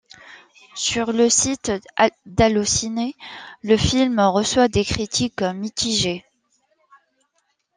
Sur 0.73 1.13
le 1.13 1.29
site 1.29 1.71
d'Allociné, 2.25 3.13
le 3.61 3.77
film 3.77 4.19
reçoit 4.19 4.67
des 4.67 4.83
critiques 4.83 5.43
mitigées. 5.43 6.25